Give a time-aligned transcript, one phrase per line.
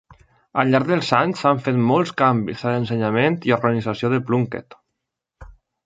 [0.61, 4.81] Al llarg dels anys s'han fet molts canvis a l'ensenyament i organització de Plunket.